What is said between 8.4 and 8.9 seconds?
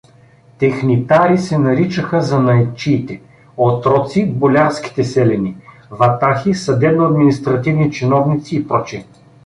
и пр.